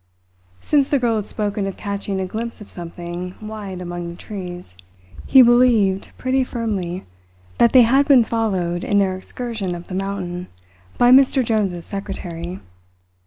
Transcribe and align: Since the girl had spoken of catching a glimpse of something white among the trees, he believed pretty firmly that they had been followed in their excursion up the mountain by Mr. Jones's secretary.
Since 0.61 0.89
the 0.89 0.97
girl 0.97 1.17
had 1.17 1.27
spoken 1.27 1.67
of 1.67 1.77
catching 1.77 2.19
a 2.19 2.25
glimpse 2.25 2.59
of 2.59 2.71
something 2.71 3.35
white 3.39 3.81
among 3.81 4.09
the 4.09 4.15
trees, 4.15 4.73
he 5.27 5.43
believed 5.43 6.09
pretty 6.17 6.43
firmly 6.43 7.05
that 7.59 7.71
they 7.71 7.83
had 7.83 8.07
been 8.07 8.23
followed 8.23 8.83
in 8.83 8.97
their 8.97 9.15
excursion 9.15 9.75
up 9.75 9.85
the 9.85 9.93
mountain 9.93 10.47
by 10.97 11.11
Mr. 11.11 11.45
Jones's 11.45 11.85
secretary. 11.85 12.59